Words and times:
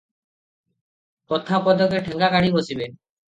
କଥା 1.33 1.59
ପଦକେ 1.69 2.01
ଠେଙ୍ଗା 2.09 2.31
କାଢ଼ି 2.37 2.51
ବସିବେ। 2.57 2.89